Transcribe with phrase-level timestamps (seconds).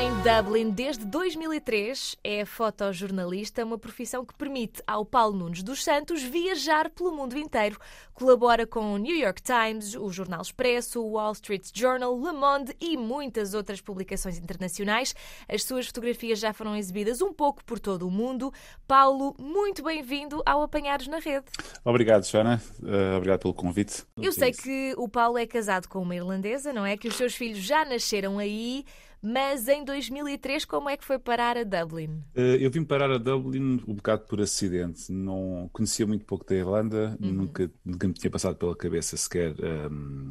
[0.00, 6.20] em Dublin desde 2003, é fotojornalista, uma profissão que permite ao Paulo Nunes dos Santos
[6.20, 7.78] viajar pelo mundo inteiro.
[8.12, 12.76] Colabora com o New York Times, o Jornal Expresso, o Wall Street Journal, Le Monde
[12.80, 15.14] e muitas outras publicações internacionais.
[15.48, 18.52] As suas fotografias já foram exibidas um pouco por todo o mundo.
[18.88, 21.46] Paulo, muito bem-vindo ao Apanhados na Rede.
[21.84, 22.60] Obrigado, Joana.
[22.82, 24.02] Uh, obrigado pelo convite.
[24.16, 26.96] Eu sei que o Paulo é casado com uma irlandesa, não é?
[26.96, 28.84] Que os seus filhos já nasceram aí.
[29.26, 32.22] Mas em 2003, como é que foi parar a Dublin?
[32.36, 35.10] Uh, eu vim parar a Dublin um bocado por acidente.
[35.10, 37.32] Não conhecia muito pouco da Irlanda, uhum.
[37.32, 39.54] nunca, nunca me tinha passado pela cabeça sequer
[39.90, 40.30] um,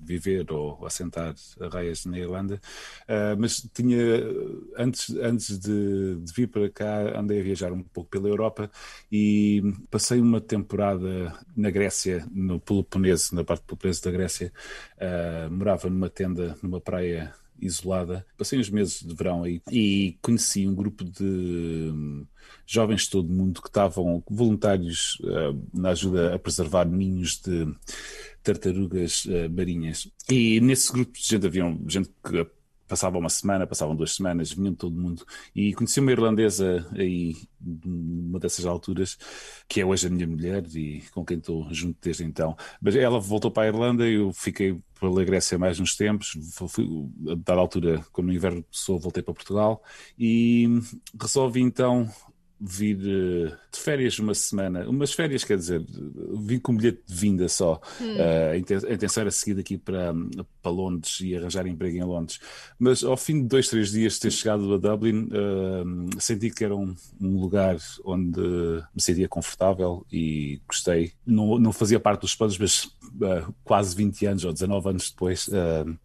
[0.00, 1.34] viver ou assentar
[1.72, 2.60] raias na Irlanda.
[3.08, 3.98] Uh, mas tinha,
[4.76, 8.70] antes, antes de, de, vir para cá, andei a viajar um pouco pela Europa
[9.10, 14.52] e passei uma temporada na Grécia, no Peloponeso, na parte do Peloponeso da Grécia.
[14.96, 18.24] Uh, morava numa tenda, numa praia isolada.
[18.36, 22.26] Passei uns meses de verão aí e conheci um grupo de hum,
[22.66, 27.66] jovens de todo o mundo que estavam voluntários uh, na ajuda a preservar ninhos de
[28.42, 30.10] tartarugas uh, marinhas.
[30.28, 32.46] E nesse grupo de gente havia gente que
[32.88, 35.24] passava uma semana, passavam duas semanas, vinham todo mundo.
[35.54, 39.18] E conheci uma irlandesa aí, numa dessas alturas,
[39.68, 42.56] que é hoje a minha mulher e com quem estou junto desde então.
[42.80, 46.36] Mas ela voltou para a Irlanda eu fiquei pela Grécia mais uns tempos.
[46.68, 46.86] Fui,
[47.30, 49.82] a dada altura, quando o inverno começou, voltei para Portugal
[50.18, 50.66] e
[51.20, 52.08] resolvi então
[52.60, 55.84] vir uh, de férias uma semana, umas férias quer dizer,
[56.40, 57.80] vim com um bilhete de vinda só.
[58.00, 58.14] Hum.
[58.16, 60.12] Uh, a intenção era seguir daqui para,
[60.62, 62.40] para Londres e arranjar emprego em Londres.
[62.78, 66.64] Mas ao fim de dois, três dias de ter chegado a Dublin, uh, senti que
[66.64, 71.12] era um, um, lugar onde me sentia confortável e gostei.
[71.26, 72.90] Não, não fazia parte dos planos, mas
[73.64, 75.48] quase 20 anos ou 19 anos depois,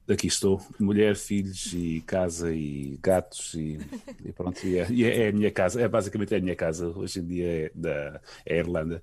[0.09, 0.62] aqui estou.
[0.80, 3.80] Mulher, filhos e casa e gatos e,
[4.25, 4.59] e pronto.
[4.64, 7.72] É, e é, a minha casa, é basicamente a minha casa hoje em dia é
[7.74, 9.02] da é Irlanda.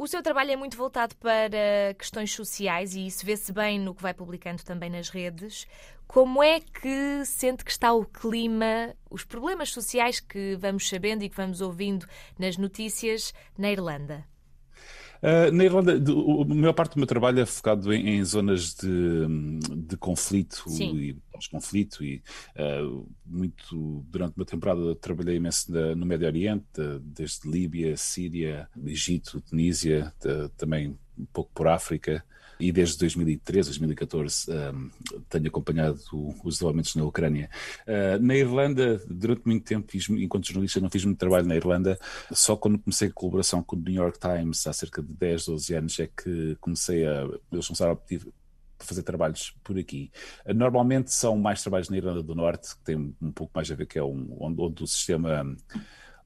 [0.00, 4.00] O seu trabalho é muito voltado para questões sociais e isso vê-se bem no que
[4.00, 5.66] vai publicando também nas redes.
[6.06, 11.28] Como é que sente que está o clima, os problemas sociais que vamos sabendo e
[11.28, 12.06] que vamos ouvindo
[12.38, 14.29] nas notícias na Irlanda?
[15.22, 19.26] Uh, na Irlanda, a maior parte do meu trabalho é focado em, em zonas de,
[19.76, 20.96] de conflito Sim.
[20.96, 22.22] e pós-conflito e
[22.56, 26.64] uh, muito durante uma temporada trabalhei imenso na, no Médio Oriente,
[27.02, 30.12] desde Líbia, Síria, Egito, Tunísia,
[30.56, 32.24] também um pouco por África
[32.60, 34.90] e desde 2013, 2014 um,
[35.28, 35.98] tenho acompanhado
[36.44, 37.50] os desenvolvimentos na Ucrânia.
[37.86, 41.98] Uh, na Irlanda, durante muito tempo, fiz, enquanto jornalista, não fiz muito trabalho na Irlanda,
[42.32, 45.74] só quando comecei a colaboração com o New York Times há cerca de 10, 12
[45.74, 47.28] anos é que comecei a.
[47.50, 48.26] Eles começaram a pedir
[48.78, 50.10] fazer trabalhos por aqui.
[50.54, 53.86] Normalmente são mais trabalhos na Irlanda do Norte, que tem um pouco mais a ver
[53.86, 55.44] que é um, onde, onde o sistema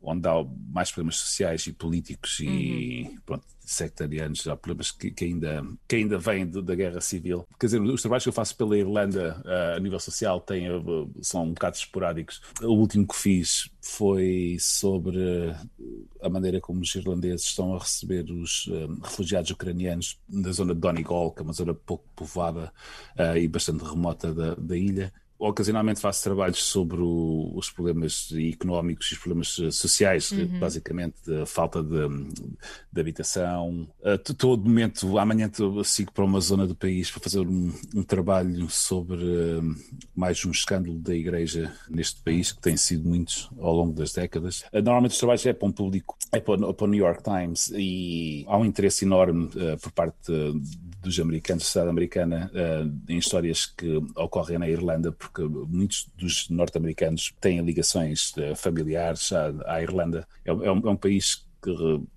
[0.05, 3.19] onde há mais problemas sociais e políticos e uhum.
[3.25, 7.47] pronto, sectarianos, há problemas que, que, ainda, que ainda vêm de, da guerra civil.
[7.59, 11.11] Quer dizer, os trabalhos que eu faço pela Irlanda uh, a nível social têm, uh,
[11.23, 12.41] são um bocado esporádicos.
[12.63, 15.55] O último que fiz foi sobre
[16.23, 20.81] a maneira como os irlandeses estão a receber os uh, refugiados ucranianos na zona de
[20.81, 22.73] Donegal, que é uma zona pouco povoada
[23.37, 29.15] e bastante remota da, da ilha ocasionalmente faço trabalhos sobre o, os problemas económicos e
[29.15, 30.59] os problemas eh, sociais, uhum.
[30.59, 32.09] basicamente da falta de,
[32.93, 33.89] de habitação.
[34.03, 35.51] A todo momento, amanhã
[35.85, 39.77] sigo para uma zona do país para fazer um, um trabalho sobre uh,
[40.15, 44.63] mais um escândalo da igreja neste país, que tem sido muitos ao longo das décadas.
[44.73, 47.71] Uh, normalmente os trabalhos é para um público, é para, para o New York Times
[47.75, 50.33] e há um interesse enorme uh, por parte
[51.05, 52.51] dos americanos, da sociedade americana,
[53.09, 59.53] em histórias que ocorrem na Irlanda, porque muitos dos norte-americanos têm ligações uh, familiares à,
[59.67, 60.27] à Irlanda.
[60.45, 61.45] É, é, um, é, um, país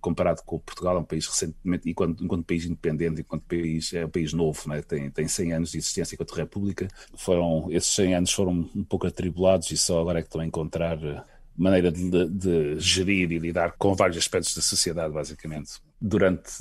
[0.01, 4.09] comparado com Portugal, é um país recentemente, enquanto, enquanto país independente, enquanto país, é um
[4.09, 4.81] país novo, né?
[4.81, 6.87] tem, tem 100 anos de existência enquanto república.
[7.15, 10.45] Foram, esses 100 anos foram um pouco atribulados e só agora é que estão a
[10.45, 11.21] encontrar uh,
[11.55, 15.79] maneira de, de, gerir e lidar com vários aspectos da sociedade, basicamente.
[15.99, 16.51] Durante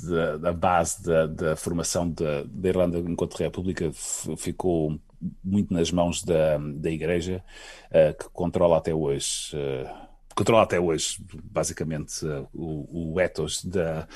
[0.43, 3.91] a, base da, da formação da, da, Irlanda enquanto República
[4.35, 4.99] ficou
[5.43, 7.43] muito nas mãos da, da Igreja,
[7.91, 9.55] uh, que controla até hoje.
[9.55, 14.07] Uh, controla até hoje, basicamente, uh, o, o ethos da,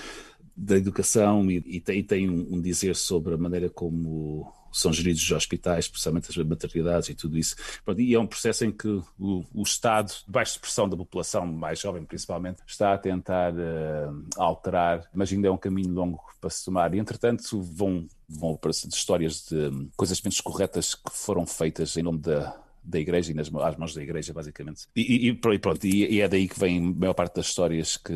[0.56, 5.22] da educação e, e tem, tem um, um dizer sobre a maneira como são geridos
[5.22, 7.56] os hospitais, especialmente as maternidades e tudo isso.
[7.98, 12.06] E é um processo em que o, o Estado, de pressão da população mais jovem
[12.06, 16.94] principalmente, está a tentar uh, alterar, mas ainda é um caminho longo para se tomar.
[16.94, 22.04] E, entretanto, vão, vão aparecer histórias de um, coisas menos corretas que foram feitas em
[22.04, 24.88] nome da da igreja e nas às mãos da igreja, basicamente.
[24.96, 28.14] E, e pronto, e, e, é daí que vem a maior parte das histórias que,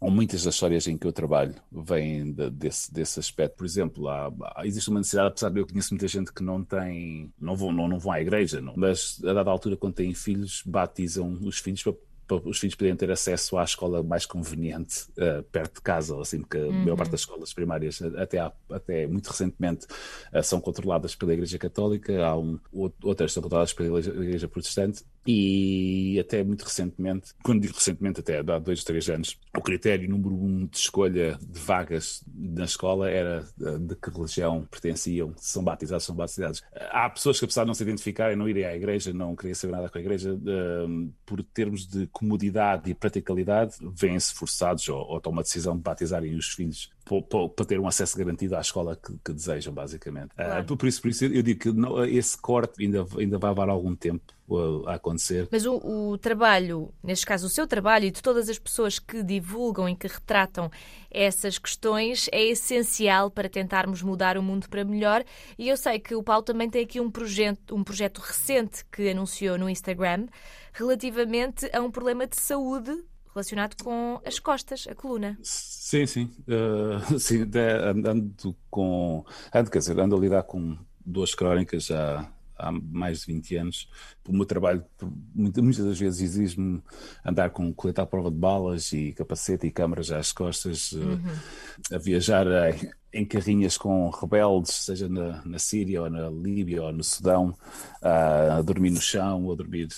[0.00, 3.56] ou muitas das histórias em que eu trabalho, vêm de, desse, desse aspecto.
[3.56, 4.30] Por exemplo, há,
[4.64, 7.88] existe uma necessidade, apesar de eu conheço muita gente que não tem, não vão, não,
[7.88, 11.82] não vão à igreja, não, mas a dada altura, quando têm filhos, batizam os filhos
[11.82, 11.94] para
[12.26, 16.40] para os filhos poderem ter acesso à escola mais conveniente uh, perto de casa, assim,
[16.40, 16.70] porque uhum.
[16.70, 19.86] a maior parte das escolas primárias, até, há, até muito recentemente,
[20.32, 22.58] uh, são controladas pela Igreja Católica, há um,
[23.02, 28.38] outras são controladas pela Igreja, Igreja Protestante, e até muito recentemente, quando digo recentemente, até
[28.38, 33.46] há dois, três anos, o critério número um de escolha de vagas na escola era
[33.56, 36.62] de que religião pertenciam, se são batizados, são batizados.
[36.90, 39.72] Há pessoas que, apesar de não se identificarem, não irem à igreja, não queriam saber
[39.72, 40.36] nada com a igreja,
[41.24, 46.34] por termos de comodidade e praticalidade, vêm-se forçados ou, ou tomam a decisão de batizarem
[46.34, 46.90] os filhos
[47.56, 50.30] para ter um acesso garantido à escola que, que desejam, basicamente.
[50.34, 50.72] Claro.
[50.72, 53.68] Uh, por, isso, por isso eu digo que não, esse corte ainda, ainda vai levar
[53.68, 54.32] algum tempo
[54.86, 55.48] a acontecer.
[55.50, 59.22] Mas o, o, trabalho, neste caso o seu trabalho e de todas as pessoas que
[59.22, 60.70] divulgam e que retratam
[61.10, 65.24] essas questões é essencial para tentarmos mudar o mundo para melhor.
[65.58, 69.10] E eu sei que o Paulo também tem aqui um projeto, um projeto recente que
[69.10, 70.26] anunciou no Instagram
[70.72, 73.04] relativamente a um problema de saúde
[73.34, 75.38] relacionado com as costas, a coluna.
[75.42, 76.30] Sim, sim.
[76.46, 77.42] Uh, sim
[77.84, 79.24] andando com.
[79.54, 82.30] Ando, quer dizer, ando a lidar com duas crónicas já
[82.62, 83.88] há mais de 20 anos.
[84.28, 84.84] O meu trabalho
[85.34, 86.80] muitas das vezes exige-me
[87.24, 91.20] andar com colete à prova de balas e capacete e câmaras às costas, uhum.
[91.90, 96.92] a viajar em, em, carrinhas com rebeldes, seja na, na, Síria ou na Líbia ou
[96.92, 97.54] no Sudão,
[98.00, 99.88] a dormir no chão ou a dormir.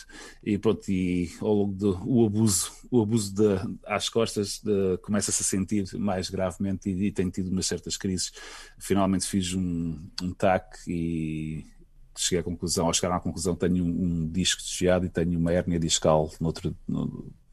[0.42, 4.62] E pronto, e ao longo do o abuso, o abuso de, às costas
[5.02, 8.32] começa-se a sentir mais gravemente e, e tenho tido umas certas crises.
[8.78, 11.66] Finalmente fiz um, um TAC e
[12.16, 15.52] cheguei à conclusão, ao chegar à conclusão, tenho um, um disco desviado e tenho uma
[15.52, 16.30] hérnia discal.
[16.40, 16.52] No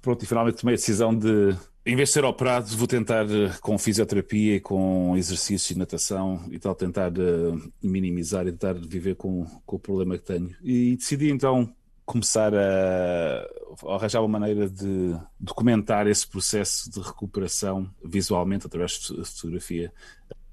[0.01, 1.55] pronto, e finalmente tomei a decisão de,
[1.85, 6.43] em vez de ser operado, vou tentar eh, com fisioterapia e com exercício e natação
[6.51, 10.55] e tal, tentar uh, minimizar e tentar viver com, com o problema que tenho.
[10.63, 11.73] E decidi então
[12.05, 13.47] começar a,
[13.87, 19.91] a arranjar uma maneira de documentar esse processo de recuperação visualmente através de fotografia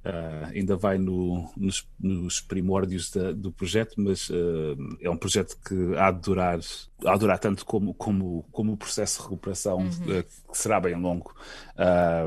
[0.05, 5.59] Uh, ainda vai no, nos, nos, primórdios da, do projeto, mas uh, é um projeto
[5.67, 6.61] que há de durar,
[6.99, 10.19] de durar tanto como, como, como o processo de recuperação, uhum.
[10.19, 11.35] uh, que será bem longo.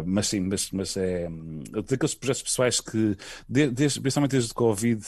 [0.06, 1.28] mas sim, mas, mas é
[1.90, 3.18] daqueles projetos pessoais que,
[3.50, 5.06] de, desde, principalmente desde o Covid,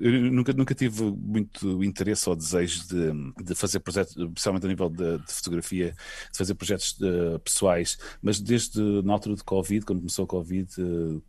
[0.00, 4.90] eu nunca, nunca tive muito interesse ou desejo de, de fazer projetos, principalmente a nível
[4.90, 5.94] de, de fotografia,
[6.30, 6.98] de fazer projetos
[7.42, 10.68] pessoais, mas desde na altura de Covid, quando começou o Covid,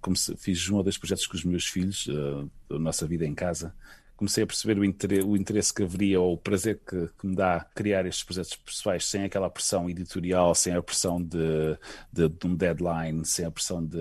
[0.01, 3.33] comecei, fiz um ou dois projetos com os meus filhos, uh, a nossa vida em
[3.33, 3.73] casa.
[4.15, 7.35] Comecei a perceber o interesse, o interesse que haveria ou o prazer que, que, me
[7.35, 11.77] dá criar estes projetos pessoais sem aquela pressão editorial, sem a pressão de,
[12.11, 13.99] de, de um deadline, sem a pressão de,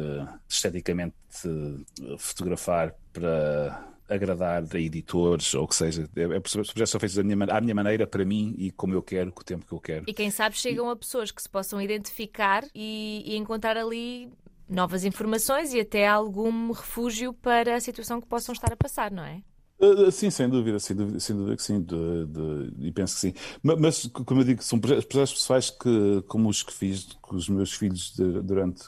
[0.48, 1.84] esteticamente de
[2.16, 6.08] fotografar para agradar a editores ou que seja.
[6.14, 8.94] É, é, os projetos são feitos da minha, à minha maneira, para mim e como
[8.94, 10.04] eu quero, com o tempo que eu quero.
[10.06, 10.92] E quem sabe chegam e...
[10.92, 14.30] a pessoas que se possam identificar e, e encontrar ali
[14.68, 19.24] novas informações e até algum refúgio para a situação que possam estar a passar, não
[19.24, 19.42] é?
[19.78, 23.20] Uh, sim, sem dúvida, sem dúvida, sem dúvida que sim, de, de, e penso que
[23.20, 23.34] sim.
[23.62, 27.48] Mas, mas, como eu digo, são projetos pessoais que, como os que fiz com os
[27.48, 28.86] meus filhos de, durante,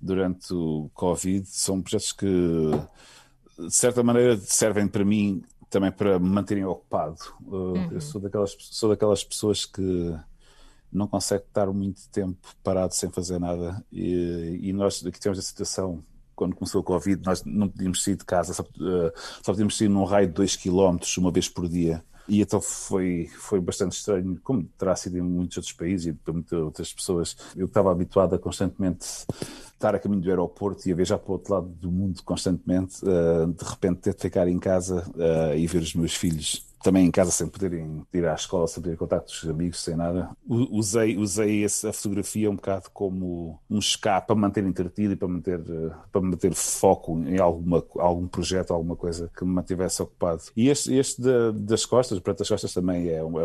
[0.00, 2.26] durante o Covid, são projetos que,
[3.58, 7.18] de certa maneira, servem para mim também para me manterem ocupado.
[7.42, 7.92] Uh, uhum.
[7.92, 10.16] Eu sou daquelas, sou daquelas pessoas que
[10.90, 13.84] não consegue estar muito tempo parado sem fazer nada.
[13.92, 16.02] E, e nós aqui temos a situação,
[16.38, 19.88] quando começou o Covid, nós não podíamos sair de casa, só, uh, só podíamos sair
[19.88, 22.04] num raio de 2 km uma vez por dia.
[22.28, 26.32] E então foi, foi bastante estranho, como terá sido em muitos outros países e para
[26.32, 27.36] muitas outras pessoas.
[27.56, 29.04] Eu estava habituado a constantemente
[29.72, 33.02] estar a caminho do aeroporto e a viajar para o outro lado do mundo constantemente,
[33.02, 37.06] uh, de repente ter de ficar em casa uh, e ver os meus filhos também
[37.06, 41.64] em casa sem poderem ir à escola, sem ter contactos amigos, sem nada, usei, usei
[41.64, 45.60] essa fotografia um bocado como um escape para manter entretido e para manter,
[46.12, 50.42] para manter foco em alguma, algum projeto, alguma coisa que me mantivesse ocupado.
[50.56, 53.42] E este, este da, das costas, para as costas também é, uma,